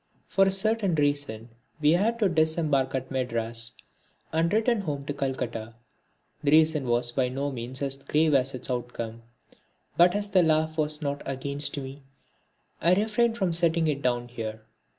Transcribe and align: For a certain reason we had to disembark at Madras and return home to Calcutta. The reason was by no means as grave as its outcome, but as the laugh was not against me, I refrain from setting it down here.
For 0.27 0.45
a 0.45 0.51
certain 0.51 0.95
reason 0.95 1.49
we 1.79 1.91
had 1.91 2.17
to 2.17 2.27
disembark 2.27 2.95
at 2.95 3.11
Madras 3.11 3.73
and 4.33 4.51
return 4.51 4.81
home 4.81 5.05
to 5.05 5.13
Calcutta. 5.13 5.75
The 6.43 6.49
reason 6.49 6.87
was 6.87 7.11
by 7.11 7.29
no 7.29 7.51
means 7.51 7.83
as 7.83 7.97
grave 7.97 8.33
as 8.33 8.55
its 8.55 8.71
outcome, 8.71 9.21
but 9.97 10.15
as 10.15 10.29
the 10.29 10.41
laugh 10.41 10.75
was 10.79 11.03
not 11.03 11.21
against 11.27 11.77
me, 11.77 12.01
I 12.81 12.95
refrain 12.95 13.35
from 13.35 13.53
setting 13.53 13.87
it 13.87 14.01
down 14.01 14.29
here. 14.29 14.61